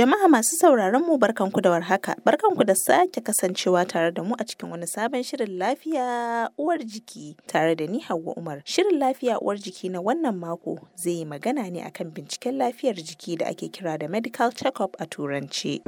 Jama'a 0.00 0.28
masu 0.32 0.56
sauraron 0.56 1.02
mu 1.04 1.18
barkanku 1.20 1.60
da 1.60 1.70
warhaka, 1.70 2.14
barkanku 2.24 2.64
da 2.64 2.74
sake 2.74 3.20
kasancewa 3.20 3.84
tare 3.86 4.10
da 4.10 4.22
mu 4.22 4.34
a 4.40 4.44
cikin 4.44 4.70
wani 4.70 4.86
sabon 4.86 5.20
shirin 5.22 5.58
lafiya 5.58 6.48
uwar 6.58 6.78
jiki 6.78 7.36
tare 7.46 7.74
da 7.76 7.84
ni 7.86 8.00
Hauwa 8.00 8.32
Umar. 8.36 8.62
Shirin 8.64 8.96
lafiya 8.98 9.38
uwar 9.40 9.58
jiki 9.58 9.88
na 9.90 10.00
wannan 10.00 10.36
mako 10.36 10.78
zai 10.96 11.12
yi 11.18 11.24
magana 11.26 11.68
ne 11.70 11.82
akan 11.84 12.10
binciken 12.16 12.56
lafiyar 12.56 12.94
jiki 12.96 13.36
da 13.36 13.46
ake 13.52 13.68
kira 13.68 13.98
da 13.98 14.08
medical 14.08 14.50
check-up 14.52 14.96
a 14.98 15.04
turanci. 15.06 15.82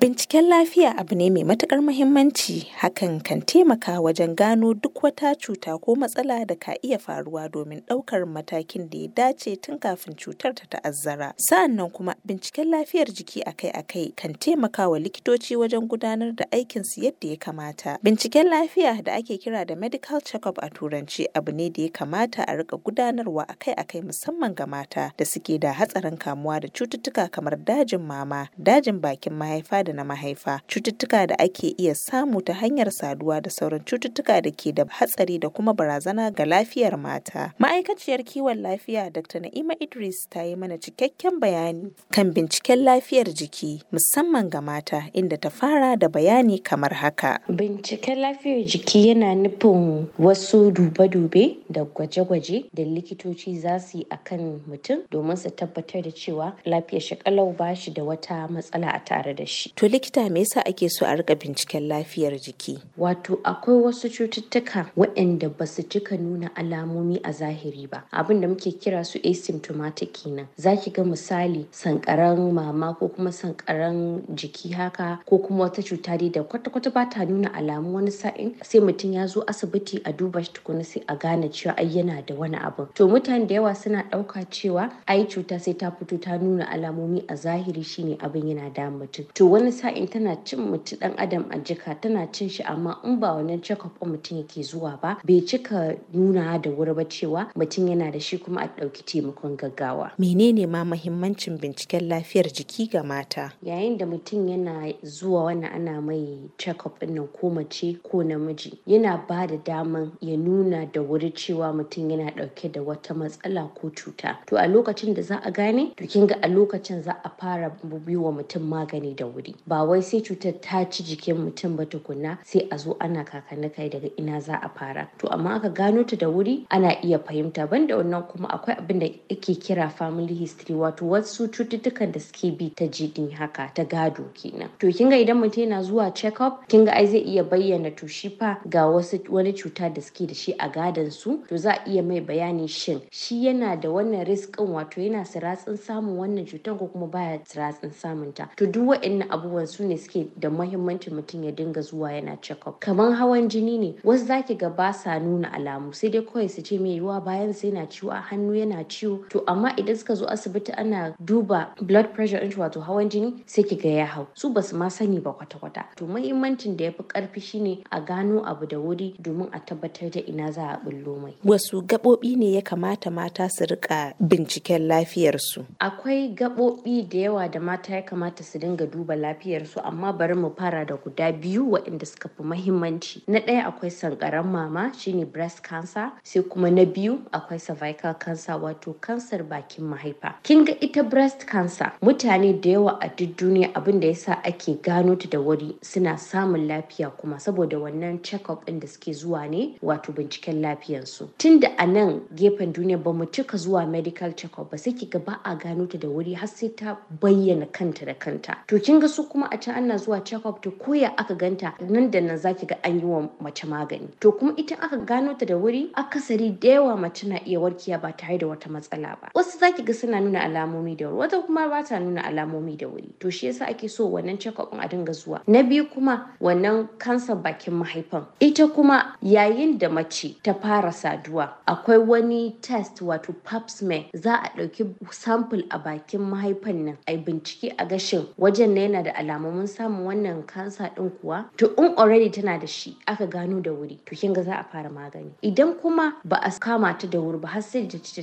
Binciken 0.00 0.44
lafiya 0.48 0.98
abu 0.98 1.14
ne 1.14 1.30
mai 1.30 1.42
matuƙar 1.44 1.80
muhimmanci 1.80 2.68
hakan 2.76 3.20
kan 3.24 3.40
taimaka 3.40 3.96
wajen 4.00 4.36
gano 4.36 4.74
duk 4.74 5.02
wata 5.02 5.32
cuta 5.34 5.78
ko 5.80 5.94
matsala 5.96 6.44
da 6.46 6.54
ka 6.54 6.74
iya 6.84 6.98
faruwa 6.98 7.48
domin 7.48 7.80
ɗaukar 7.88 8.26
matakin 8.28 8.90
da 8.90 8.98
ya 8.98 9.08
dace 9.08 9.56
tun 9.56 9.78
kafin 9.78 10.12
cutar 10.14 10.52
ta 10.54 10.64
ta'azzara. 10.68 11.32
Sa'annan 11.40 11.88
kuma 11.90 12.14
binciken 12.28 12.68
lafiyar 12.68 13.06
jiki 13.08 13.40
akai-akai 13.42 14.12
kan 14.14 14.34
taimaka 14.34 14.84
wa 14.90 14.98
likitoci 14.98 15.56
wajen 15.56 15.88
gudanar 15.88 16.36
da 16.36 16.44
aikinsu 16.52 17.00
yadda 17.00 17.28
ya 17.32 17.36
kamata. 17.36 17.98
Binciken 18.04 18.48
lafiya 18.52 19.02
da 19.02 19.14
ake 19.16 19.38
kira 19.40 19.64
da 19.66 19.74
medical 19.76 20.20
check-up 20.20 20.58
a 20.60 20.68
turanci 20.68 21.24
abu 21.34 21.52
ne 21.52 21.70
da 21.70 21.82
ya 21.82 21.88
kamata 21.88 22.44
a 22.44 22.52
riƙa 22.52 22.76
gudanarwa 22.84 23.48
akai-akai 23.48 24.04
musamman 24.04 24.54
ga 24.54 24.66
mata 24.66 25.12
da 25.16 25.24
suke 25.24 25.58
da 25.58 25.72
hatsarin 25.72 26.18
kamuwa 26.18 26.60
da 26.60 26.68
cututtuka 26.68 27.30
kamar 27.32 27.56
dajin 27.56 28.04
mama, 28.04 28.50
dajin 28.60 29.00
bakin 29.00 29.32
mahaifa 29.32 29.75
da 29.84 29.92
na 29.92 30.04
mahaifa. 30.04 30.60
Cututtuka 30.68 31.26
da 31.26 31.34
ake 31.38 31.74
iya 31.78 31.94
samu 31.94 32.40
ta 32.42 32.52
hanyar 32.54 32.90
saduwa 32.90 33.40
da 33.42 33.50
sauran 33.50 33.80
cututtuka 33.84 34.40
da 34.42 34.50
ke 34.50 34.72
da 34.74 34.84
hatsari 34.88 35.38
da 35.38 35.48
kuma 35.48 35.74
barazana 35.74 36.30
ga 36.30 36.44
lafiyar 36.44 36.96
mata. 36.98 37.52
Ma'aikaciyar 37.58 38.22
kiwon 38.24 38.60
lafiya 38.62 39.10
dr. 39.12 39.40
Na'ima 39.40 39.74
idris 39.80 40.26
ta 40.30 40.42
yi 40.42 40.56
mana 40.56 40.78
cikakken 40.78 41.40
bayani 41.40 41.92
kan 42.10 42.32
binciken 42.32 42.84
lafiyar 42.84 43.26
jiki 43.32 43.82
musamman 43.92 44.50
ga 44.50 44.60
mata 44.60 45.10
inda 45.12 45.36
ta 45.36 45.50
fara 45.50 45.96
da 45.96 46.08
bayani 46.08 46.58
kamar 46.62 46.94
haka. 46.94 47.38
Binciken 47.48 48.18
lafiyar 48.20 48.64
jiki 48.64 49.08
yana 49.08 49.34
nufin 49.34 50.06
wasu 50.18 50.70
dube-dube 50.70 51.56
da 51.70 51.84
gwaje-gwaje 51.84 52.64
da 52.74 52.82
likitoci 52.84 53.58
za 53.60 53.78
su 53.80 53.98
yi 53.98 54.06
akan 54.10 54.60
mutum 54.68 55.02
domin 55.10 55.36
su 55.36 55.50
tabbatar 55.50 56.02
da 56.02 56.10
cewa 56.10 56.52
lafiyar 56.64 57.00
shi 57.02 57.16
kalau 57.16 57.52
ba 57.56 57.74
shi 57.76 57.90
da 57.90 58.02
wata 58.04 58.48
matsala 58.48 58.88
a 58.94 58.98
tare 59.04 59.34
da 59.34 59.44
shi. 59.46 59.65
To 59.74 59.88
likita 59.88 60.30
me 60.30 60.40
yasa 60.44 60.62
ake 60.66 60.88
so 60.90 61.06
a 61.06 61.16
riƙa 61.16 61.34
binciken 61.36 61.88
lafiyar 61.88 62.32
jiki? 62.38 62.78
Wato 62.98 63.38
akwai 63.44 63.82
wasu 63.82 64.08
cututtuka 64.08 64.86
waɗanda 64.96 65.48
ba 65.56 65.66
su 65.66 65.82
cika 65.82 66.16
nuna 66.16 66.50
alamomi 66.54 67.20
a 67.24 67.32
zahiri 67.32 67.90
ba. 67.90 68.04
Abin 68.12 68.40
da 68.40 68.48
muke 68.48 68.72
kira 68.80 69.04
su 69.04 69.18
asymptomatic 69.18 70.12
kenan. 70.12 70.46
Za 70.56 70.76
ki 70.76 70.90
ga 70.90 71.02
misali 71.04 71.66
sankaran 71.72 72.52
mama 72.52 72.94
ko 72.98 73.08
kuma 73.08 73.30
sankaran 73.32 74.22
jiki 74.34 74.72
haka 74.72 75.18
ko 75.26 75.38
kuma 75.38 75.64
wata 75.64 75.82
cuta 75.82 76.16
dai 76.16 76.28
da 76.28 76.42
kwata-kwata 76.42 76.92
ba 76.92 77.06
ta 77.10 77.24
nuna 77.24 77.48
alamu 77.52 77.94
wani 77.94 78.10
sa'in 78.10 78.54
sai 78.62 78.80
mutum 78.80 79.12
ya 79.12 79.26
zo 79.26 79.42
asibiti 79.46 80.00
a 80.04 80.12
duba 80.12 80.42
shi 80.44 80.52
tukuna 80.52 80.84
sai 80.84 81.02
a 81.08 81.16
gane 81.16 81.48
cewa 81.48 81.74
ai 81.76 81.86
yana 81.88 82.22
da 82.24 82.34
wani 82.34 82.56
abu. 82.56 82.86
To 82.94 83.08
mutane 83.08 83.46
da 83.48 83.54
yawa 83.54 83.74
suna 83.74 84.04
ɗauka 84.10 84.46
cewa 84.50 84.90
ai 85.08 85.24
cuta 85.26 85.58
sai 85.58 85.72
ta 85.74 85.90
fito 85.90 86.18
ta 86.20 86.36
nuna 86.38 86.64
alamomi 86.70 87.24
a 87.28 87.34
zahiri 87.36 87.84
shine 87.84 88.16
abin 88.20 88.48
yana 88.48 88.72
da 88.72 88.90
mutum. 88.90 89.26
To 89.34 89.45
wani 89.46 89.72
sa'in 89.72 90.08
tana 90.08 90.36
cin 90.44 90.60
mutum 90.60 90.98
dan 91.00 91.14
adam 91.18 91.46
a 91.50 91.58
jika 91.58 91.94
tana 92.00 92.26
cin 92.32 92.48
shi 92.48 92.62
amma 92.62 93.00
in 93.04 93.20
ba 93.20 93.28
wannan 93.34 93.62
check 93.62 93.84
up 93.84 93.98
mutum 94.00 94.38
yake 94.38 94.62
zuwa 94.62 94.98
ba 95.00 95.16
bai 95.24 95.40
cika 95.40 95.96
nuna 96.12 96.58
da 96.58 96.70
wuri 96.70 96.94
ba 96.94 97.04
cewa 97.04 97.50
mutum 97.56 97.88
yana 97.88 98.10
da 98.12 98.18
shi 98.20 98.38
kuma 98.38 98.60
a 98.62 98.68
ɗauki 98.68 99.02
taimakon 99.04 99.56
gaggawa. 99.56 100.10
Menene 100.18 100.66
ma 100.68 100.84
mahimmancin 100.84 101.58
binciken 101.58 102.08
lafiyar 102.08 102.46
jiki 102.52 102.90
ga 102.90 103.02
mata? 103.02 103.52
Yayin 103.62 103.98
da 103.98 104.06
mutum 104.06 104.48
yana 104.48 104.92
zuwa 105.02 105.44
wannan 105.44 105.72
ana 105.74 106.00
mai 106.00 106.50
check 106.58 106.86
up 106.86 107.02
nan 107.02 107.28
ko 107.28 107.50
mace 107.50 107.96
ko 108.02 108.22
namiji 108.22 108.78
yana 108.86 109.16
ba 109.28 109.46
da 109.46 109.56
daman 109.56 110.12
ya 110.20 110.36
nuna 110.36 110.86
da 110.92 111.00
wuri 111.02 111.30
cewa 111.30 111.72
mutum 111.72 112.10
yana 112.10 112.30
ɗauke 112.34 112.72
da 112.72 112.82
wata 112.82 113.14
matsala 113.14 113.70
ko 113.74 113.90
cuta. 113.90 114.38
To 114.46 114.56
a 114.56 114.66
lokacin 114.68 115.14
da 115.14 115.22
za 115.22 115.40
a 115.44 115.50
gane 115.50 115.94
to 115.96 116.06
kin 116.06 116.26
ga 116.26 116.34
a 116.42 116.48
lokacin 116.48 117.02
za 117.02 117.12
a 117.24 117.30
fara 117.40 117.70
wa 117.70 118.32
mutum 118.32 118.62
magani 118.68 119.14
da 119.16 119.24
wuri. 119.26 119.35
Ba 119.66 119.84
wai 119.84 120.00
sai 120.02 120.20
cutar 120.20 120.60
ta 120.60 120.84
ci 120.84 121.02
jikin 121.04 121.36
mutum 121.36 121.76
ba 121.76 121.84
tukunna 121.84 122.38
sai 122.44 122.66
a 122.70 122.78
zo 122.78 122.96
ana 123.00 123.24
kakanni 123.24 123.70
kai 123.74 123.88
daga 123.88 124.08
ina 124.18 124.40
za 124.40 124.54
a 124.62 124.68
fara. 124.68 125.08
To 125.18 125.28
amma 125.28 125.56
aka 125.56 125.68
gano 125.70 126.02
ta 126.04 126.16
da 126.16 126.26
wuri 126.28 126.66
ana 126.70 126.92
iya 127.04 127.18
fahimta. 127.18 127.66
Banda 127.68 127.96
wannan 127.96 128.28
kuma 128.28 128.48
akwai 128.48 128.76
abin 128.78 128.98
da 128.98 129.06
ake 129.30 129.54
kira 129.60 129.90
family 129.90 130.34
history 130.34 130.74
wato 130.74 131.06
wasu 131.08 131.48
cututtukan 131.48 132.12
da 132.12 132.20
suke 132.20 132.56
bi 132.58 132.70
ta 132.74 132.86
jini 132.86 133.30
haka 133.32 133.70
ta 133.74 133.84
gado 133.84 134.24
kenan. 134.34 134.68
To 134.78 134.90
kin 134.92 135.10
ga 135.10 135.16
idan 135.16 135.38
mutum 135.40 135.62
yana 135.68 135.82
zuwa 135.82 136.14
check 136.14 136.40
up 136.40 136.68
kin 136.68 136.84
ga 136.84 136.92
ai 136.92 137.06
zai 137.06 137.20
iya 137.20 137.44
bayyana 137.44 137.90
to 137.96 138.06
shi 138.06 138.28
fa 138.28 138.58
ga 138.68 138.86
wasu 138.86 139.20
wani 139.28 139.52
cuta 139.52 139.88
da 139.92 140.00
suke 140.00 140.26
da 140.28 140.34
shi 140.34 140.52
a 140.58 140.68
gadon 140.68 141.10
su. 141.10 141.44
To 141.48 141.56
za 141.56 141.72
a 141.72 141.90
iya 141.90 142.02
mai 142.02 142.20
bayani 142.20 142.68
shin 142.68 143.00
shi 143.10 143.46
yana 143.46 143.76
da 143.80 143.88
wannan 143.88 144.26
risk 144.26 144.56
wato 144.58 145.00
yana 145.00 145.24
siratsin 145.24 145.76
samun 145.76 146.16
wannan 146.18 146.46
cutar 146.46 146.78
ko 146.78 146.86
kuma 146.86 147.06
baya 147.06 147.38
siratsin 147.44 147.92
samun 147.92 148.32
ta 148.34 148.48
to 148.56 148.66
duk 148.66 148.86
waɗannan 149.26 149.30
abubuwan 149.30 149.66
su 149.66 149.84
ne 149.84 149.96
suke 149.96 150.26
da 150.38 150.50
mahimmancin 150.50 151.14
mutum 151.14 151.44
ya 151.44 151.52
dinga 151.52 151.80
zuwa 151.80 152.12
yana 152.12 152.36
check 152.40 152.66
up. 152.66 152.80
Kamar 152.80 153.12
hawan 153.14 153.48
jini 153.48 153.78
ne 153.78 153.94
wasu 154.04 154.24
zaki 154.26 154.54
ga 154.54 154.68
ba 154.70 154.92
sa 154.92 155.18
nuna 155.18 155.52
alamu 155.52 155.92
sai 155.94 156.08
dai 156.10 156.22
kawai 156.22 156.48
su 156.50 156.62
ce 156.62 156.78
mai 156.78 156.98
yiwuwa 156.98 157.24
bayan 157.24 157.52
sai 157.52 157.68
yana 157.70 157.86
ciwo 157.86 158.10
a 158.12 158.20
hannu 158.20 158.54
yana 158.54 158.84
ciwo. 158.88 159.28
To 159.30 159.42
amma 159.46 159.72
idan 159.76 159.96
suka 159.96 160.14
zo 160.14 160.26
asibiti 160.26 160.72
ana 160.76 161.14
duba 161.22 161.74
blood 161.80 162.12
pressure 162.14 162.40
ɗin 162.40 162.56
wato 162.58 162.80
hawan 162.80 163.08
jini 163.10 163.42
sai 163.46 163.62
ki 163.64 163.76
ga 163.76 163.88
ya 163.88 164.06
hau. 164.06 164.26
Su 164.34 164.50
ba 164.52 164.62
su 164.62 164.76
ma 164.76 164.88
sani 164.88 165.20
ba 165.20 165.32
kwata-kwata. 165.32 165.84
To 165.96 166.06
mahimmancin 166.06 166.76
da 166.76 166.84
ya 166.84 166.90
fi 166.92 167.02
ƙarfi 167.02 167.40
shine 167.40 167.84
a 167.90 168.00
gano 168.00 168.42
abu 168.44 168.66
da 168.66 168.76
wuri 168.78 169.14
domin 169.20 169.48
a 169.52 169.60
tabbatar 169.60 170.10
da 170.10 170.20
ina 170.20 170.52
za 170.52 170.62
a 170.70 170.78
bullo 170.84 171.16
mai. 171.20 171.34
Wasu 171.44 171.82
gaɓoɓi 171.86 172.36
ne 172.36 172.52
ya 172.54 172.62
kamata 172.62 173.10
mata 173.10 173.48
su 173.48 173.64
riƙa 173.64 174.14
binciken 174.20 174.88
lafiyarsu? 174.88 175.64
akwai 175.80 176.34
gaɓoɓi 176.34 177.08
da 177.08 177.18
yawa 177.18 177.48
da 177.48 177.60
mata 177.60 177.92
ya 177.94 178.02
kamata 178.02 178.42
su 178.44 178.58
dinga 178.58 178.86
duba 178.86 179.15
lafiyarsu 179.16 179.80
amma 179.84 180.12
bari 180.12 180.34
mu 180.34 180.50
fara 180.56 180.84
da 180.84 180.96
guda 180.96 181.32
biyu 181.32 181.70
waɗanda 181.72 182.06
suka 182.06 182.28
fi 182.28 182.42
mahimmanci 182.42 183.22
na 183.28 183.38
ɗaya 183.40 183.66
akwai 183.66 183.90
sankaran 183.90 184.46
mama 184.46 184.92
shine 184.98 185.24
breast 185.24 185.62
cancer 185.62 186.12
sai 186.24 186.42
kuma 186.42 186.70
na 186.70 186.84
biyu 186.84 187.18
akwai 187.32 187.58
cervical 187.58 188.14
cancer 188.14 188.52
wato 188.60 188.94
kansar 189.00 189.42
bakin 189.42 189.84
mahaifa. 189.84 190.34
Kin 190.42 190.64
ga 190.64 190.72
ita 190.80 191.02
breast 191.02 191.46
cancer 191.46 191.92
mutane 192.02 192.60
da 192.60 192.70
yawa 192.70 192.98
a 193.00 193.08
duk 193.08 193.36
duniya 193.36 193.72
abin 193.74 194.00
da 194.00 194.08
yasa 194.08 194.40
ake 194.44 194.80
gano 194.82 195.14
ta 195.16 195.28
da 195.30 195.38
wuri 195.38 195.76
suna 195.82 196.16
samun 196.18 196.66
lafiya 196.68 197.10
kuma 197.16 197.36
saboda 197.40 197.78
wannan 197.78 198.22
check 198.22 198.48
up 198.50 198.64
ɗin 198.66 198.80
da 198.80 198.86
suke 198.86 199.12
zuwa 199.12 199.48
ne 199.50 199.78
wato 199.82 200.12
binciken 200.12 200.60
lafiyarsu. 200.62 201.28
Tunda 201.38 201.68
a 201.78 201.86
nan 201.86 202.20
gefen 202.34 202.72
duniya 202.72 203.02
ba 203.02 203.12
mu 203.12 203.24
cika 203.26 203.56
zuwa 203.56 203.86
medical 203.88 204.32
check 204.32 204.58
up 204.58 204.70
ba 204.70 204.78
sai 204.78 204.92
ki 204.92 205.06
ga 205.06 205.18
ba 205.18 205.40
a 205.44 205.54
gano 205.56 205.86
ta 205.86 205.98
da 205.98 206.08
wuri 206.08 206.34
har 206.34 206.46
sai 206.48 206.68
ta 206.68 206.96
bayyana 207.20 207.66
kanta 207.66 208.04
da 208.06 208.14
kanta. 208.14 208.56
To 208.68 208.78
kin 208.78 209.00
ga 209.00 209.05
su 209.08 209.24
kuma 209.28 209.48
a 209.52 209.58
can 209.58 209.74
ana 209.74 209.94
zuwa 209.98 210.24
check 210.24 210.44
up 210.46 210.62
to 210.62 210.70
koya 210.70 211.12
aka 211.18 211.34
ganta 211.34 211.74
nan 211.80 212.10
da 212.10 212.20
nan 212.20 212.36
zaki 212.38 212.66
ga 212.66 212.76
an 212.84 212.98
yi 213.00 213.04
wa 213.04 213.28
mace 213.40 213.64
magani. 213.66 214.08
To 214.20 214.32
kuma 214.32 214.54
ita 214.56 214.74
aka 214.82 214.96
gano 214.98 215.34
ta 215.34 215.46
da 215.46 215.54
wuri 215.54 215.90
akasari 215.94 216.58
da 216.60 216.68
yawa 216.68 216.96
mace 216.96 217.24
na 217.26 217.38
iya 217.46 217.58
warkiya 217.60 218.00
ba 218.00 218.12
tare 218.12 218.38
da 218.38 218.46
wata 218.46 218.68
matsala 218.70 219.16
ba. 219.20 219.30
Wasu 219.34 219.58
zaki 219.58 219.82
ga 219.82 219.92
suna 219.94 220.20
nuna 220.20 220.40
alamomi 220.40 220.96
da 220.96 221.06
wuri 221.08 221.18
wata 221.18 221.42
kuma 221.46 221.68
ba 221.68 221.82
ta 221.84 221.98
nuna 221.98 222.22
alamomi 222.24 222.76
da 222.76 222.86
wuri. 222.86 223.14
To 223.20 223.30
shi 223.30 223.46
yasa 223.46 223.66
ake 223.68 223.88
so 223.88 224.08
wannan 224.08 224.38
check 224.40 224.58
up 224.58 224.72
a 224.72 224.88
dinga 224.88 225.12
zuwa. 225.12 225.40
Na 225.46 225.62
biyu 225.62 225.86
kuma 225.90 226.30
wannan 226.40 226.88
kansar 226.98 227.36
bakin 227.36 227.74
mahaifan. 227.74 228.24
Ita 228.40 228.68
kuma 228.68 229.16
yayin 229.22 229.78
da 229.78 229.88
mace 229.88 230.36
ta 230.42 230.54
fara 230.54 230.92
saduwa 230.92 231.54
akwai 231.66 231.98
wani 231.98 232.56
test 232.60 233.00
wato 233.02 233.32
pap 233.44 233.68
smear 233.70 234.04
za 234.14 234.34
a 234.42 234.48
ɗauki 234.56 234.94
sample 235.10 235.64
a 235.70 235.78
bakin 235.78 236.20
mahaifan 236.20 236.84
nan 236.84 236.96
a 237.06 237.16
bincike 237.16 237.74
a 237.78 237.84
gashin 237.86 238.26
wajen 238.38 238.74
na 238.74 238.80
yana 238.80 238.95
da 239.02 239.12
alamomin 239.14 239.66
samun 239.66 240.06
wannan 240.06 240.42
kansa 240.46 240.90
din 240.96 241.10
kuwa 241.10 241.44
to 241.56 241.66
in 241.78 241.94
already 241.98 242.30
tana 242.30 242.58
da 242.58 242.66
shi 242.66 242.96
aka 243.06 243.26
gano 243.26 243.60
da 243.60 243.70
wuri 243.70 243.98
to 244.04 244.14
kin 244.16 244.32
ga 244.32 244.42
za 244.42 244.54
a 244.60 244.64
fara 244.64 244.90
magani. 244.90 245.30
Idan 245.42 245.74
kuma 245.80 246.14
ba 246.24 246.36
a 246.42 246.50
kama 246.60 246.94
ta 246.98 247.06
da 247.06 247.18
wuri 247.18 247.38
ba 247.40 247.48
har 247.48 247.62
sai 247.62 247.82
da 247.86 247.98
ta 247.98 248.22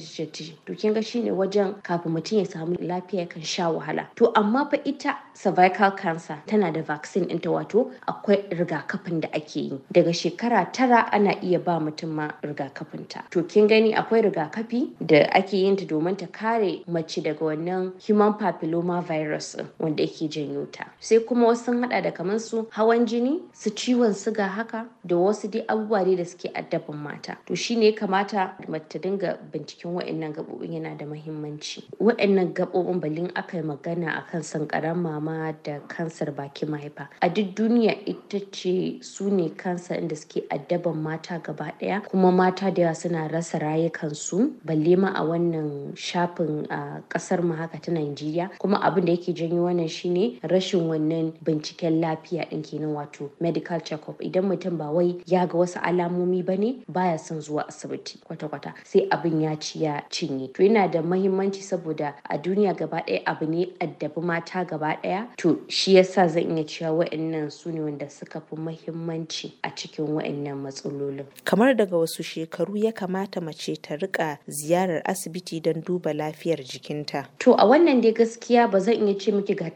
to 0.65 0.75
kin 0.75 0.93
ga 0.93 1.01
shine 1.01 1.31
wajen 1.31 1.75
kafin 1.83 2.11
mutum 2.11 2.37
ya 2.39 2.45
samu 2.45 2.75
lafiya 2.79 3.29
kan 3.29 3.43
sha 3.43 3.69
wahala. 3.69 4.07
To 4.15 4.31
amma 4.35 4.67
fa 4.69 4.77
ita 4.85 5.17
cervical 5.33 5.91
cancer 5.91 6.37
tana 6.47 6.71
da 6.71 6.81
vaccine 6.81 7.25
ɗinta 7.27 7.49
wato 7.51 7.91
akwai 8.07 8.43
rigakafin 8.49 9.21
da 9.21 9.27
ake 9.33 9.55
yi. 9.59 9.79
Daga 9.91 10.13
shekara 10.13 10.71
tara 10.71 11.09
ana 11.11 11.31
iya 11.41 11.59
ba 11.59 11.79
mutum 11.79 12.09
ma 12.09 12.27
rigakafin 12.43 13.07
ta 13.07 13.23
to 13.31 13.43
kin 13.43 13.67
gani 13.67 13.93
akwai 13.93 14.21
rigakafi 14.21 14.89
da 15.05 15.25
ake 15.33 15.53
yin 15.57 15.75
ta 15.75 15.85
domin 15.85 16.17
ta 16.17 16.27
kare 16.27 16.83
mace 16.87 17.21
daga 17.21 17.45
wannan 17.45 17.91
human 18.07 18.33
papilloma 18.33 19.01
virus 19.01 19.55
wanda 19.79 20.03
yake 20.03 20.27
janyo 20.27 20.62
ta 20.71 20.83
mata 20.83 20.91
sai 20.99 21.19
kuma 21.19 21.47
wasu 21.47 21.63
sun 21.65 21.81
hada 21.83 22.01
da 22.01 22.11
kamar 22.11 22.39
su 22.39 22.67
hawan 22.71 23.05
jini 23.05 23.39
su 23.53 23.69
ciwon 23.69 24.13
siga 24.13 24.47
haka 24.47 24.85
da 25.05 25.15
wasu 25.15 25.47
dai 25.47 25.63
abubuwa 25.67 26.03
dai 26.05 26.15
da 26.15 26.25
suke 26.25 26.49
addabin 26.53 26.95
mata. 26.95 27.37
To 27.45 27.55
shine 27.55 27.83
ya 27.85 27.91
kamata 27.91 28.55
mace 28.67 28.89
ta 28.89 28.99
dinga 28.99 29.37
binciken 29.51 29.93
wa'annan 29.93 30.33
gaɓoɓin 30.33 30.73
yana 30.73 30.97
da 30.97 31.05
mahimmanci 31.05 31.83
wa'annan 31.99 32.53
gaɓoɓin 32.53 32.99
balin 32.99 33.31
aka 33.35 33.57
yi 33.57 33.63
magana 33.63 34.11
akan 34.23 34.43
sankaran 34.43 34.97
mama 34.97 35.53
da 35.63 35.79
kansar 35.87 36.31
bakin 36.31 36.69
mahaifa. 36.69 37.07
A 37.21 37.29
duk 37.29 37.55
duniya 37.55 37.95
ita 38.05 38.39
ce 38.51 38.99
su 39.01 39.29
ne 39.29 39.49
kansa 39.49 39.95
inda 39.97 40.15
suke 40.15 40.43
addaban 40.49 40.95
mata 40.97 41.39
gaba 41.39 41.73
ɗaya 41.79 42.01
kuma 42.09 42.31
mata 42.31 42.71
da 42.71 42.81
yawa 42.81 42.95
suna 42.95 43.27
rasa 43.27 43.59
rayukansu. 43.59 44.53
Balle 44.65 44.95
ma 44.97 45.09
a 45.15 45.23
wannan 45.23 45.95
shafin 45.95 46.65
a 46.69 47.01
ƙasar 47.09 47.41
mu 47.43 47.53
haka 47.55 47.77
ta 47.79 47.91
Najeriya. 47.91 48.49
Kuma 48.59 48.79
abin 48.81 49.05
da 49.05 49.11
yake 49.11 49.33
janyo 49.33 49.63
wannan 49.67 49.89
shine 49.89 50.39
rashin 50.53 50.87
wannan 50.87 51.33
binciken 51.43 51.99
lafiya 51.99 52.45
ɗin 52.49 52.61
kenan 52.63 52.93
wato 52.95 53.29
medical 53.41 53.79
check-up. 53.81 54.21
Idan 54.21 54.45
mutum 54.45 54.77
ba 54.77 54.91
wai 54.91 55.15
ya 55.25 55.45
ga 55.47 55.57
wasu 55.57 55.79
alamomi 55.81 56.43
ba 56.45 56.55
ne 56.57 56.83
baya 56.87 57.17
son 57.17 57.41
zuwa 57.41 57.67
asibiti 57.67 58.19
kwata-kwata. 58.23 58.73
Sai 58.83 59.07
abin 59.09 59.41
ya 59.41 59.55
ci 59.55 59.83
ya 59.83 60.01
cinye. 60.09 60.53
To 60.53 60.63
yana 60.63 60.87
da 60.91 61.01
mahimmanci 61.01 61.61
saboda 61.61 62.13
a 62.29 62.37
duniya 62.37 62.77
gaba 62.77 63.01
ɗaya 63.07 63.21
abu 63.25 63.45
ne 63.47 63.67
addabi 63.79 64.21
mata 64.21 64.63
gaba 64.65 64.97
ɗaya. 65.03 65.27
To 65.37 65.59
shi 65.67 65.95
yasa 65.95 66.27
zan 66.27 66.55
iya 66.57 66.63
cewa 66.63 66.91
wa'annan 67.03 67.51
su 67.51 67.71
ne 67.71 67.79
wanda 67.81 68.09
suka 68.09 68.41
fi 68.41 68.55
mahimmanci 68.55 69.51
a 69.63 69.69
cikin 69.75 70.05
wa'annan 70.07 70.57
matsalolin. 70.61 71.25
Kamar 71.43 71.73
daga 71.75 71.97
wasu 71.97 72.23
shekaru 72.23 72.77
ya 72.77 72.91
kamata 72.91 73.41
mace 73.41 73.75
ta 73.81 73.95
riƙa 73.95 74.37
ziyarar 74.47 75.01
asibiti 75.05 75.59
don 75.61 75.81
duba 75.81 76.13
lafiyar 76.13 76.59
jikinta. 76.63 77.25
To 77.39 77.53
a 77.53 77.65
wannan 77.65 78.01
dai 78.01 78.11
gaskiya 78.13 78.69
ba 78.71 78.79
zan 78.79 79.07
iya 79.07 79.17
ce 79.19 79.31
miki 79.31 79.55
ga 79.55 79.69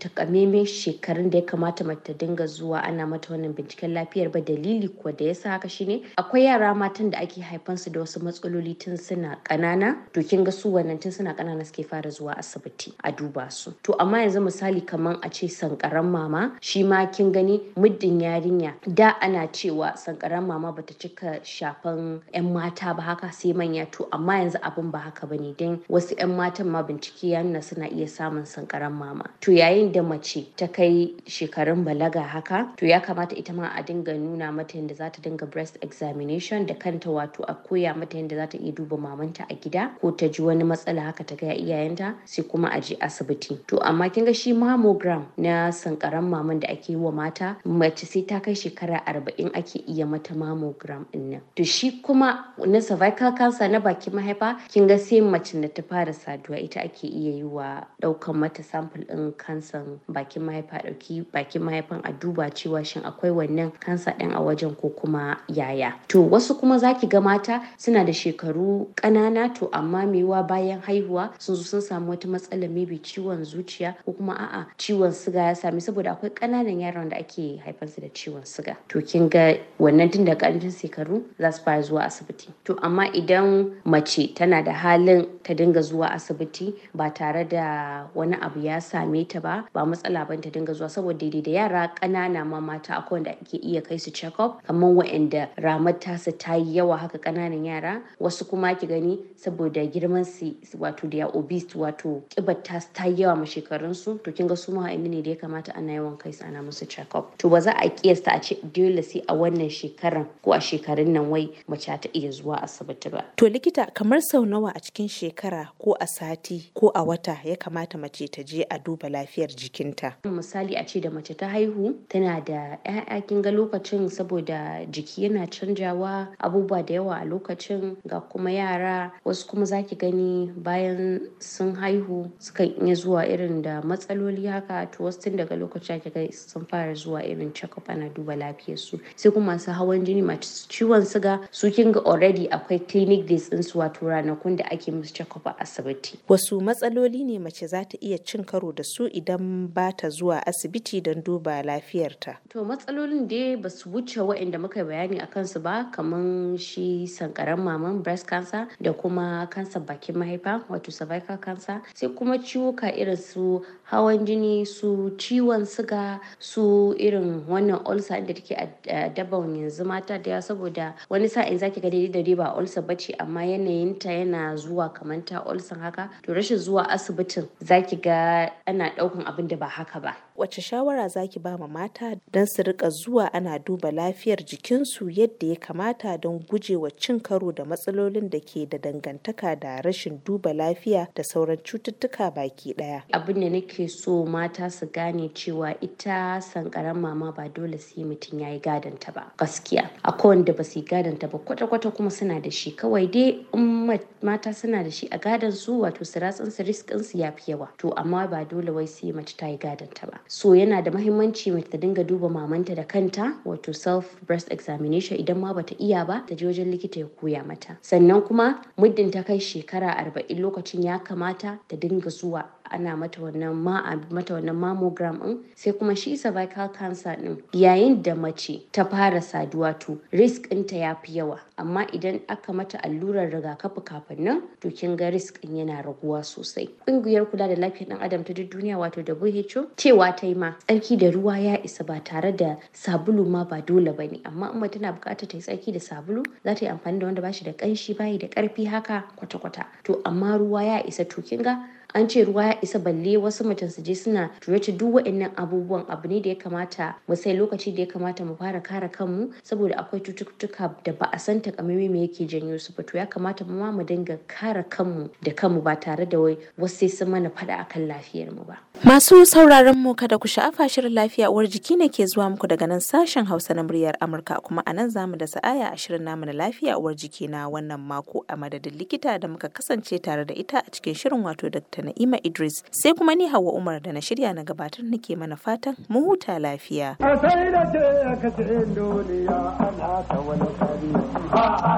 takamaiman 0.58 0.66
shekarun 0.66 1.30
da 1.30 1.38
ya 1.38 1.44
kamata 1.46 1.84
mace 1.84 2.04
ta 2.04 2.14
dinga 2.14 2.46
zuwa 2.48 2.84
ana 2.84 3.06
mata 3.08 3.34
wannan 3.34 3.54
binciken 3.54 3.94
lafiyar 3.94 4.32
ba. 4.32 4.42
Dalili 4.42 4.88
kuwa 4.90 5.14
da 5.14 5.26
yasa 5.26 5.50
haka 5.50 5.70
shine 5.70 6.02
akwai 6.18 6.46
yara 6.46 6.74
matan 6.76 7.10
da 7.12 7.18
ake 7.20 7.42
haifansu 7.42 7.90
da 7.92 8.00
wasu 8.00 8.20
matsaloli 8.20 8.74
tun 8.78 8.98
suna 8.98 9.38
ƙanana. 9.44 9.96
To 10.14 10.24
kin 10.24 10.44
ga 10.44 10.52
su 10.52 10.70
wannan 10.74 11.00
tun 11.00 11.12
suna 11.12 11.34
ƙanana 11.34 11.66
suke 11.66 11.84
fara 11.88 12.10
zuwa 12.10 12.38
asibiti 12.38 12.94
a 13.04 13.12
duba 13.12 13.52
su. 13.52 13.74
To 13.84 13.94
amma 14.00 14.18
yanzu 14.18 14.42
misali 14.42 14.82
kaman 14.86 15.20
a 15.24 15.30
ce 15.30 15.48
sankaran 15.48 16.06
mama 16.06 16.58
shi 16.62 16.84
ma 16.84 17.06
kin 17.08 17.32
gani 17.32 17.60
muddin 17.76 18.20
yarinya 18.22 18.74
da 18.88 19.14
ana 19.22 19.48
cewa 19.48 19.98
sankaran 19.98 20.46
mama 20.48 20.72
bata 20.72 20.94
cika 20.94 21.40
shafan 21.44 22.22
yan 22.34 22.54
mata 22.54 22.94
ba 22.94 23.02
haka 23.02 23.32
sai 23.32 23.54
manya. 23.54 23.86
To 23.92 24.08
amma 24.12 24.34
yanzu 24.34 24.60
abin 24.62 24.92
ba 24.92 25.00
haka 25.00 25.28
ba 25.28 25.36
ne. 25.38 25.54
Dan 25.58 25.80
wasu 25.90 26.18
yan 26.18 26.36
matan 26.38 26.70
ma 26.70 26.82
bincike 26.84 27.24
ya 27.30 27.42
nuna 27.44 27.62
suna 27.62 27.88
iya 27.90 28.08
samun 28.08 28.46
sankaran 28.46 28.94
mama. 28.94 29.26
To 29.42 29.52
yayin 29.52 29.92
da 29.92 30.02
mace 30.02 30.47
ta 30.56 30.68
kai 30.68 31.14
shekarun 31.26 31.84
balaga 31.84 32.22
haka 32.24 32.74
to 32.78 32.86
ya 32.86 33.00
kamata 33.00 33.36
ita 33.38 33.54
ma 33.54 33.68
a 33.76 33.84
dinga 33.84 34.14
nuna 34.18 34.52
mata 34.52 34.78
yadda 34.78 34.96
za 34.96 35.10
ta 35.10 35.22
dinga 35.22 35.46
breast 35.50 35.78
examination 35.82 36.66
da 36.66 36.74
kanta 36.74 37.10
wato 37.10 37.44
a 37.48 37.56
koya 37.56 37.96
mata 37.96 38.18
yadda 38.18 38.36
za 38.36 38.48
ta 38.48 38.58
iya 38.58 38.72
duba 38.72 38.98
mamanta 38.98 39.46
a 39.50 39.56
gida 39.56 39.92
ko 40.02 40.12
ta 40.12 40.28
ji 40.28 40.42
wani 40.42 40.64
matsala 40.64 41.02
haka 41.12 41.24
ta 41.24 41.36
ga 41.36 41.54
iyayenta 41.54 42.16
sai 42.26 42.44
kuma 42.44 42.70
a 42.70 42.80
je 42.82 42.96
asibiti. 43.02 43.58
To 43.68 43.80
amma 43.82 44.10
kin 44.10 44.26
ga 44.26 44.34
shi 44.34 44.54
mammogram 44.54 45.26
na 45.38 45.72
sankaran 45.72 46.24
maman 46.30 46.60
da 46.60 46.68
ake 46.68 46.90
yi 46.90 46.96
wa 46.96 47.12
mata 47.12 47.58
mace 47.66 48.06
sai 48.06 48.22
ta 48.22 48.40
kai 48.40 48.54
shekara 48.54 49.04
arba'in 49.06 49.52
ake 49.56 49.84
iya 49.88 50.06
mata 50.06 50.34
mammogram 50.34 51.06
ɗin 51.14 51.30
nan. 51.32 51.42
To 51.56 51.64
shi 51.64 52.02
kuma 52.02 52.54
na 52.66 52.80
cervical 52.80 53.32
cancer 53.34 53.68
na 53.68 53.80
bakin 53.80 54.14
mahaifa 54.14 54.58
kin 54.70 54.88
ga 54.88 54.98
sai 54.98 55.22
mace 55.22 55.54
da 55.62 55.68
ta 55.68 55.82
fara 55.82 56.14
saduwa 56.14 56.60
ita 56.60 56.82
ake 56.82 57.08
iya 57.08 57.36
yi 57.38 57.44
wa 57.44 57.84
ɗaukan 58.02 58.36
mata 58.36 58.64
sample 58.64 59.04
din 59.06 59.32
kansan 59.38 60.00
bakin 60.10 60.37
mahaifa 60.42 60.78
ɗauki 60.84 61.26
bakin 61.32 61.62
mahaifan 61.64 62.02
a 62.04 62.12
duba 62.14 62.50
cewa 62.50 62.84
shin 62.86 63.04
akwai 63.04 63.32
wannan 63.32 63.72
kansa 63.80 64.14
din 64.18 64.32
a 64.32 64.40
wajen 64.42 64.76
ko 64.78 64.90
kuma 64.90 65.38
yaya. 65.48 65.94
To 66.08 66.24
wasu 66.24 66.60
kuma 66.60 66.78
zaki 66.80 67.08
ga 67.08 67.22
mata 67.22 67.62
suna 67.78 68.04
da 68.06 68.12
shekaru 68.14 68.88
ƙanana 68.96 69.54
to 69.56 69.70
amma 69.74 70.06
mewa 70.06 70.44
bayan 70.48 70.82
haihuwa 70.82 71.32
sun 71.40 71.56
zo 71.56 71.64
sun 71.64 71.82
samu 71.82 72.12
wata 72.12 72.28
matsala 72.28 72.68
maybe 72.70 73.00
ciwon 73.00 73.44
zuciya 73.44 73.96
ko 74.06 74.14
kuma 74.14 74.34
a'a 74.34 74.66
ciwon 74.78 75.12
siga 75.12 75.48
ya 75.48 75.54
sami 75.56 75.82
saboda 75.82 76.12
akwai 76.12 76.30
ƙananan 76.32 76.80
yaran 76.82 77.10
da 77.10 77.18
ake 77.18 77.58
haifansu 77.66 78.02
da 78.02 78.08
ciwon 78.14 78.44
siga 78.46 78.76
to 78.88 79.02
kin 79.02 79.30
ga 79.30 79.56
wannan 79.80 80.12
tun 80.12 80.26
da 80.26 80.36
ƙarancin 80.36 80.72
shekaru 80.72 81.24
za 81.40 81.52
su 81.52 81.64
fara 81.64 81.82
zuwa 81.82 82.04
asibiti. 82.06 82.50
To 82.66 82.76
amma 82.82 83.08
idan 83.14 83.72
mace 83.86 84.34
tana 84.36 84.64
da 84.64 84.72
halin 84.74 85.26
ta 85.44 85.54
dinga 85.54 85.82
zuwa 85.82 86.12
asibiti 86.12 86.74
ba 86.94 87.10
tare 87.14 87.44
da 87.48 88.08
wani 88.16 88.36
abu 88.42 88.60
ya 88.60 88.80
same 88.80 89.26
ta 89.28 89.40
ba 89.40 89.66
ba 89.74 89.86
matsala 89.86 90.27
ban 90.28 90.42
ta 90.42 90.50
dinga 90.50 90.74
zuwa 90.74 90.90
saboda 90.90 91.18
daidai 91.18 91.42
da 91.42 91.52
yara 91.52 91.88
ƙanana 92.02 92.46
ma 92.46 92.60
mata 92.62 92.94
akwai 92.98 93.12
wanda 93.22 93.32
ake 93.32 93.58
iya 93.58 93.82
kai 93.82 93.98
su 93.98 94.12
check 94.12 94.40
up 94.40 94.64
kamar 94.68 94.90
waɗanda 94.90 95.48
ramar 95.58 96.00
tasa 96.00 96.32
ta 96.38 96.56
yi 96.56 96.76
yawa 96.78 96.98
haka 96.98 97.18
ƙananan 97.18 97.66
yara. 97.66 98.02
Wasu 98.20 98.46
kuma 98.50 98.76
ki 98.76 98.88
gani 98.88 99.20
saboda 99.36 99.86
girman 99.92 100.26
su 100.26 100.56
wato 100.80 101.08
da 101.10 101.28
obese 101.28 101.74
wato 101.76 102.22
kibar 102.30 102.64
ta 102.64 102.80
ta 102.94 103.06
yi 103.06 103.24
yawa 103.24 103.36
ma 103.38 103.46
shekarun 103.46 103.96
su. 103.96 104.18
To 104.24 104.32
kin 104.32 104.48
ga 104.48 104.56
su 104.56 104.72
ma 104.72 104.88
ne 104.88 105.22
da 105.22 105.30
ya 105.32 105.36
kamata 105.36 105.76
ana 105.76 105.94
yawan 105.94 106.18
kai 106.20 106.32
su 106.32 106.44
ana 106.46 106.62
musu 106.62 106.88
check 106.88 107.16
up. 107.16 107.38
To 107.38 107.50
ba 107.50 107.62
za 107.62 107.72
a 107.72 107.90
kiyasta 107.90 108.36
a 108.36 108.40
ce 108.42 108.56
dole 108.74 109.02
sai 109.04 109.22
a 109.28 109.34
wannan 109.34 109.70
shekaran 109.70 110.28
ko 110.44 110.54
a 110.54 110.58
shekarun 110.60 111.08
nan 111.08 111.30
wai 111.30 111.50
mace 111.68 111.86
ta 112.02 112.10
iya 112.14 112.30
zuwa 112.32 112.62
asibiti 112.64 113.10
ba. 113.12 113.24
To 113.38 113.46
likita 113.50 113.94
kamar 113.94 114.22
sau 114.22 114.46
nawa 114.46 114.72
a 114.76 114.80
cikin 114.80 115.08
shekara 115.08 115.70
ko 115.80 115.96
a 116.00 116.08
sati 116.08 116.70
ko 116.74 116.92
a 116.94 117.04
wata 117.04 117.38
ya 117.46 117.56
kamata 117.56 117.98
mace 117.98 118.28
ta 118.28 118.44
je 118.44 118.64
a 118.70 118.80
duba 118.80 119.10
lafiyar 119.10 119.50
jikinta? 119.50 120.14
Misali 120.24 120.76
a 120.76 120.84
ce 120.86 121.00
da 121.00 121.10
mace 121.10 121.34
ta 121.38 121.48
haihu 121.48 121.94
tana 122.10 122.42
da 122.42 122.78
'ya'ya 122.86 123.22
kin 123.28 123.42
ga 123.42 123.52
lokacin 123.52 124.10
saboda 124.10 124.86
jiki 124.92 125.24
yana 125.24 125.48
canjawa 125.48 126.28
abubuwa 126.40 126.84
da 126.86 126.94
yawa 126.94 127.16
a 127.22 127.26
lokacin 127.26 127.96
ga 128.08 128.20
kuma 128.22 128.52
yara. 128.52 129.12
Wasu 129.26 129.48
kuma 129.48 129.66
zaki 129.66 129.96
gani 129.96 130.52
bayan 130.58 131.22
sun 131.40 131.76
haihu 131.76 132.32
sukan 132.40 132.74
iya 132.86 132.96
zuwa 132.96 133.28
irin 133.28 133.62
da 133.62 133.82
matsaloli 133.82 134.46
haka. 134.48 134.86
To 134.92 135.04
wasu 135.04 135.22
tun 135.22 135.38
daga 135.38 135.56
lokacin 135.56 135.96
ake 135.96 136.10
ga 136.10 136.32
sun 136.32 136.66
fara 136.66 136.94
zuwa 136.94 137.24
irin 137.24 137.54
check 137.54 137.78
up 137.78 137.90
ana 137.90 138.10
duba 138.10 138.36
lafiyar 138.36 138.78
su 138.78 139.00
sai 139.16 139.32
kuma 139.32 139.54
masu 139.54 139.72
hawan 139.72 140.04
jini 140.06 140.22
masu 140.22 140.68
ciwon 140.70 141.06
siga 141.06 141.40
su 141.52 141.72
kin 141.72 141.92
ga 141.92 142.00
already 142.06 142.48
akwai 142.50 142.80
clinic 142.88 143.28
days 143.28 143.50
din 143.50 143.64
su 143.64 143.80
wato 143.80 144.06
ranakun 144.08 144.56
da 144.58 144.66
ake 144.72 144.92
musu 144.92 145.14
check 145.14 145.36
up 145.36 145.46
a 145.48 145.56
asibiti. 145.60 146.18
Wasu 146.30 146.62
matsaloli 146.62 147.24
ne 147.26 147.40
mace 147.40 147.68
za 147.68 147.84
ta 147.86 147.98
iya 148.02 148.18
cin 148.18 148.44
karo 148.44 148.72
da 148.72 148.84
su 148.84 149.08
idan 149.08 149.68
ba 149.68 149.92
ta 149.92 150.07
zuwa 150.10 150.46
asibiti 150.48 151.02
don 151.02 151.22
duba 151.24 151.64
lafiyarta. 151.64 152.38
To 152.50 152.64
matsalolin 152.66 153.28
dai 153.28 153.56
ba 153.56 153.70
su 153.70 153.90
wuce 153.90 154.18
waɗanda 154.22 154.60
muka 154.60 154.84
bayani 154.84 155.20
a 155.22 155.28
kansu 155.28 155.60
ba 155.62 155.90
kamar 155.92 156.58
shi 156.58 157.08
sankaran 157.08 157.60
maman 157.60 158.02
breast 158.02 158.28
cancer 158.28 158.68
da 158.82 158.94
kuma 158.94 159.48
kansa 159.50 159.80
bakin 159.80 160.16
mahaifa 160.16 160.64
wato 160.70 160.92
cervical 160.92 161.38
cancer. 161.38 161.82
Sai 161.94 162.10
kuma 162.10 162.38
ciwuka 162.38 162.92
irin 162.98 163.18
su 163.18 163.64
hawan 163.92 164.26
jini 164.26 164.66
su 164.68 165.12
ciwon 165.18 165.66
siga 165.66 166.20
su 166.40 166.96
irin 167.00 167.46
wannan 167.48 167.82
ulcer 167.86 168.22
da 168.26 168.34
take 168.34 168.52
a 168.88 169.10
daban 169.10 169.56
yanzu 169.56 169.86
mata 169.86 170.18
da 170.20 170.32
yawa. 170.32 170.42
Saboda 170.42 170.94
wani 171.10 171.28
sa'in 171.28 171.58
zaki 171.58 171.82
ga 171.82 171.90
daidai 171.90 172.24
da 172.24 172.36
ba 172.36 172.56
ulcer 172.58 172.82
bace 172.82 173.14
amma 173.20 173.42
yanayinta 173.46 174.12
yana 174.12 174.56
zuwa 174.56 174.94
kamar 174.94 175.22
ta 175.26 175.44
ulcer 175.46 175.78
haka. 175.80 176.10
To 176.24 176.34
rashin 176.34 176.58
zuwa 176.58 176.90
asibitin 176.90 177.48
zaki 177.64 177.96
ga 177.96 178.50
ana 178.66 178.90
ɗaukan 178.98 179.26
abin 179.26 179.48
da 179.48 179.56
ba 179.58 179.68
haka 179.68 179.97
ba. 180.00 180.16
Wace 180.36 180.62
shawara 180.62 181.08
zaki 181.10 181.40
ba 181.40 181.58
ma 181.58 181.68
mata 181.68 182.16
don 182.32 182.46
su 182.46 182.64
riƙa 182.64 182.90
zuwa 182.90 183.30
ana 183.34 183.58
duba 183.60 183.92
lafiyar 183.92 184.38
jikinsu 184.46 185.10
yadda 185.10 185.48
ya 185.48 185.56
kamata 185.56 186.18
don 186.22 186.40
gujewa 186.40 186.92
cin 186.98 187.20
karo 187.20 187.52
da 187.52 187.64
matsalolin 187.66 188.30
da 188.30 188.40
ke 188.40 188.70
da 188.70 188.78
dangantaka 188.78 189.56
da 189.60 189.82
rashin 189.82 190.22
duba 190.24 190.54
lafiya 190.54 191.08
da 191.16 191.24
sauran 191.24 191.58
cututtuka 191.58 192.32
baki 192.32 192.74
ɗaya 192.74 193.02
abin 193.14 193.40
da 193.42 193.50
nake 193.50 193.90
so 193.90 194.26
mata 194.26 194.70
su 194.70 194.86
gane 194.86 195.30
cewa 195.34 195.74
ita 195.82 196.42
sankaran 196.42 196.98
mama 197.02 197.32
ba 197.32 197.50
dole 197.50 197.78
sai 197.80 198.04
mutum 198.04 198.40
ya 198.40 198.50
yi 198.50 198.60
gadonta 198.60 199.12
ba 199.14 199.32
gaskiya. 199.38 199.90
Akwai 200.04 200.36
wanda 200.38 200.54
ba 200.54 200.64
su 200.64 200.80
yi 200.80 200.86
gadonta 200.86 201.28
ba 201.28 201.38
kwata-kwata 201.40 201.92
kuma 201.96 202.10
suna 202.12 202.40
da 202.42 202.50
shi. 202.52 202.72
Kawai 202.76 203.08
dai 203.12 203.46
in 203.54 204.00
mata 204.22 204.54
suna 204.54 204.84
da 204.84 204.90
shi 204.90 205.08
a 205.12 205.18
gadon 205.18 205.52
su 205.52 205.80
wato 205.82 206.04
siratsin 206.06 206.52
su 206.52 206.64
riskin 206.64 207.04
su 207.04 207.18
ya 207.18 207.32
fi 207.32 207.52
yawa. 207.52 207.70
To 207.78 207.94
amma 207.98 208.28
ba 208.28 208.46
dole 208.46 208.70
wai 208.72 208.86
sai 208.86 209.12
mace 209.12 209.36
ta 209.38 209.48
yi 209.48 209.58
gadonta 209.88 210.08
ba. 210.12 210.20
So 210.28 210.50
yana 210.56 210.82
da 210.84 210.92
mahimmanci 210.92 211.52
mace 211.52 211.70
ta 211.70 211.78
dinga 211.78 212.04
duba 212.06 212.30
mamanta 212.30 212.76
da 212.76 212.84
kanta 212.84 213.34
wato 213.46 213.74
self 213.76 214.20
breast 214.26 214.48
examination 214.52 215.18
idan 215.18 215.38
ma 215.40 215.54
bata 215.54 215.76
iya 215.80 216.06
ba 216.06 216.24
ta 216.28 216.36
je 216.36 216.46
wajen 216.46 216.72
likita 216.72 217.00
ya 217.00 217.06
koya 217.08 217.46
mata. 217.46 217.78
Sannan 217.82 218.22
kuma 218.28 218.62
muddin 218.78 219.12
ta 219.12 219.24
kai 219.24 219.38
shekara 219.40 219.96
arba'in 219.98 220.40
lokacin 220.42 220.84
ya 220.84 221.00
kamata 221.00 221.60
ta 221.68 221.76
dinga 221.76 222.10
zuwa 222.10 222.46
ana 222.72 222.96
mata 222.98 223.22
wannan 223.22 223.54
ma 223.56 223.82
mata 224.10 224.34
wannan 224.34 224.56
mammogram 224.56 225.20
din 225.24 225.38
sai 225.56 225.72
kuma 225.74 225.96
shi 225.96 226.18
cervical 226.18 226.70
cancer 226.70 227.16
din 227.16 227.42
yayin 227.54 228.02
da 228.04 228.14
mace 228.16 228.62
ta 228.72 228.84
fara 228.84 229.22
saduwa 229.22 229.78
to 229.80 230.00
risk 230.12 230.48
ɗinta 230.50 230.76
ya 230.78 230.96
fi 230.96 231.18
yawa. 231.18 231.40
Amma 231.58 231.86
idan 231.94 232.20
aka 232.30 232.54
mata 232.54 232.78
allurar 232.84 233.30
rigakafi 233.32 233.82
kafin 233.86 234.20
nan 234.24 234.42
to 234.62 234.70
kin 234.72 234.96
ga 234.96 235.10
risk 235.10 235.42
ɗin 235.42 235.58
yana 235.58 235.82
raguwa 235.84 236.24
sosai. 236.24 236.70
Ƙungiyar 236.88 237.26
kula 237.32 237.48
da 237.48 237.56
lafiyar 237.56 237.90
ɗan 237.90 238.02
adam 238.02 238.24
ta 238.24 238.34
duk 238.34 238.50
duniya 238.52 238.78
wato 238.78 239.02
WHO 239.02 239.68
cewa 239.76 240.16
ta 240.16 240.28
yi 240.28 240.34
ma 240.36 240.52
tsarki 240.68 240.98
da 240.98 241.12
ruwa 241.12 241.38
ya 241.40 241.58
isa 241.64 241.84
ba 241.84 242.00
tare 242.04 242.32
da 242.36 242.56
sabulu 242.74 243.26
ma 243.26 243.44
ba 243.44 243.62
dole 243.62 243.92
ba 243.94 244.04
ne. 244.08 244.22
Amma 244.26 244.52
in 244.54 244.70
tana 244.70 244.94
buƙatar 244.94 245.28
ta 245.28 245.38
yi 245.38 245.42
tsarki 245.44 245.74
da 245.74 245.80
sabulu 245.80 246.24
za 246.44 246.54
ta 246.56 246.66
yi 246.66 246.72
amfani 246.72 247.00
da 247.00 247.06
wanda 247.06 247.22
ba 247.22 247.32
shi 247.34 247.46
da 247.46 247.52
ƙanshi 247.54 247.98
bayi 247.98 248.18
da 248.20 248.28
ƙarfi 248.28 248.66
haka 248.68 249.04
kwata-kwata. 249.18 249.66
To 249.84 250.02
amma 250.06 250.38
ruwa 250.38 250.64
ya 250.64 250.78
isa 250.88 251.06
to 251.06 251.22
kin 251.22 251.42
ga 251.44 251.58
an 251.94 252.08
ce 252.08 252.24
ruwa 252.24 252.46
ya 252.46 252.62
isa 252.62 252.80
balle 252.80 253.18
wasu 253.18 253.44
mutum 253.44 253.70
su 253.70 253.82
je 253.82 253.96
suna 253.96 254.30
turace 254.42 254.72
duk 254.72 254.94
waɗannan 254.96 255.32
abubuwan. 255.36 255.86
Abu 255.90 256.08
ne 256.08 256.20
da 256.22 256.30
ya 256.30 256.36
kamata 256.36 256.96
mu 257.08 257.16
sai 257.16 257.34
lokaci 257.38 257.72
da 257.76 257.82
ya 257.84 257.88
kamata 257.88 258.26
mu 258.26 258.36
fara 258.36 258.62
kare 258.62 258.90
kanmu 258.90 259.34
saboda 259.44 259.76
akwai 259.78 260.02
cututtuka 260.02 260.76
da 260.84 260.92
ba 260.94 261.10
a 261.14 261.18
san 261.20 261.42
takamaimai 261.42 261.90
me 261.90 262.02
yake 262.08 262.28
janyo 262.28 262.60
su 262.60 262.74
ba. 262.78 262.84
To 262.84 262.98
ya 262.98 263.06
kamata 263.06 263.46
mu 263.48 263.60
ma 263.60 263.72
mu 263.72 263.84
dinga 263.84 264.20
kare 264.28 264.64
kanmu 264.70 265.10
da 265.24 265.32
kanmu 265.32 265.64
ba 265.64 265.76
tare 265.76 266.06
da 266.06 266.20
wai 266.20 266.38
wasu 266.60 266.76
sai 266.78 266.88
sun 266.88 267.10
mana 267.10 267.30
faɗa 267.30 267.66
akan 267.66 267.88
lafiyar 267.88 268.32
mu 268.36 268.44
ba. 268.44 268.58
Masu 268.84 269.26
sauraron 269.26 269.74
mu 269.78 269.96
kada 269.96 270.20
ku 270.20 270.28
sha'afa 270.28 270.70
shirin 270.70 270.94
lafiya 270.94 271.32
uwar 271.32 271.48
jiki 271.50 271.78
ne 271.78 271.90
ke 271.90 272.06
zuwa 272.06 272.30
muku 272.30 272.46
daga 272.48 272.68
nan 272.68 272.80
sashen 272.80 273.26
Hausa 273.26 273.54
na 273.56 273.64
muryar 273.64 273.96
Amurka. 274.02 274.38
Kuma 274.44 274.62
a 274.68 274.74
nan 274.74 274.90
za 274.92 275.08
mu 275.08 275.16
da 275.18 275.26
sa'aya 275.26 275.72
a 275.74 275.78
shirin 275.78 276.04
namu 276.04 276.26
na 276.26 276.32
lafiya 276.34 276.78
uwar 276.78 276.94
jiki 276.94 277.28
na 277.30 277.50
wannan 277.50 277.80
mako 277.82 278.22
a 278.30 278.38
madadin 278.38 278.78
likita 278.78 279.18
da 279.20 279.28
muka 279.28 279.50
kasance 279.50 279.98
tare 280.04 280.26
da 280.26 280.34
ita 280.36 280.60
a 280.62 280.70
cikin 280.70 280.94
shirin 280.94 281.24
wato 281.26 281.50
Dr. 281.50 281.77
Na'ima 281.82 282.20
Idris 282.24 282.64
sai 282.72 282.94
kuma 282.94 283.16
ni 283.16 283.28
Hauwa 283.28 283.54
Umar 283.54 283.80
da 283.82 283.92
na 283.92 284.00
shirya 284.02 284.34
na 284.34 284.44
gabatar 284.44 284.84
nake 284.86 285.16
mana 285.16 285.36
fatan 285.36 285.76
mu 285.90 286.02
huta 286.06 286.40
lafiya. 286.40 286.96
Ana 287.00 287.18